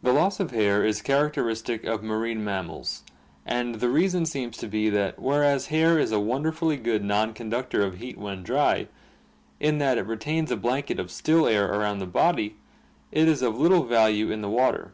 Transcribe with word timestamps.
The 0.00 0.12
loss 0.12 0.38
of 0.38 0.52
hair 0.52 0.84
is 0.84 1.02
characteristic 1.02 1.82
of 1.82 2.04
marine 2.04 2.44
mammals, 2.44 3.02
and 3.44 3.74
the 3.80 3.88
reason 3.88 4.24
seems 4.24 4.56
to 4.58 4.68
be 4.68 4.88
that 4.90 5.18
whereas 5.18 5.66
hair 5.74 5.98
is 5.98 6.12
a 6.12 6.20
wonderfully 6.20 6.76
good 6.76 7.02
non 7.02 7.34
conductor 7.34 7.82
of 7.84 7.98
heat 7.98 8.16
when 8.16 8.44
dry, 8.44 8.86
in 9.58 9.78
that 9.78 9.98
it 9.98 10.06
retains 10.06 10.52
a 10.52 10.56
blanket 10.56 11.00
of 11.00 11.10
still 11.10 11.48
air 11.48 11.66
around 11.66 11.98
the 11.98 12.06
body, 12.06 12.58
it 13.10 13.26
is 13.26 13.42
of 13.42 13.58
little 13.58 13.82
value 13.82 14.30
in 14.30 14.40
the 14.40 14.48
water. 14.48 14.92